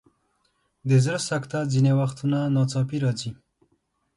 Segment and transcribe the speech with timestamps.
[0.89, 3.31] د زړه سکته ځینې وختونه ناڅاپي راځي.